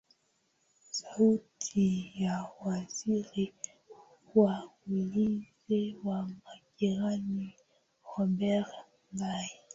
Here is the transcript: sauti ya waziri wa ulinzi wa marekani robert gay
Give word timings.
sauti 0.91 2.11
ya 2.15 2.49
waziri 2.65 3.53
wa 4.35 4.69
ulinzi 4.87 5.97
wa 6.03 6.27
marekani 6.27 7.55
robert 8.17 8.67
gay 9.13 9.49